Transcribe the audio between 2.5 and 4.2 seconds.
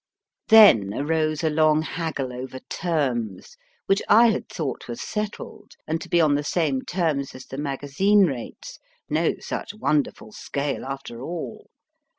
terms, which